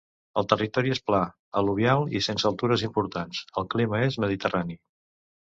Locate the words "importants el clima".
2.89-4.01